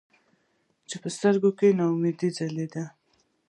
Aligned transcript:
خو 0.89 0.95
پۀ 1.01 1.09
سترګو 1.17 1.49
کښې 1.57 1.69
ناامېدې 1.77 2.29
ځلېده 2.37 2.83
ـ 2.89 2.93